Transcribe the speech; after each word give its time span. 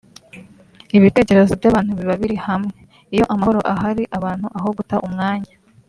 ibitekerezo 0.97 1.51
by’abantu 1.59 1.91
biba 1.97 2.15
biri 2.21 2.37
hamwe; 2.47 2.75
iyo 3.13 3.23
amahoro 3.33 3.59
ahari 3.73 4.03
abantu 4.17 4.45
aho 4.57 4.67
guta 4.77 4.97
umwanya 5.09 5.51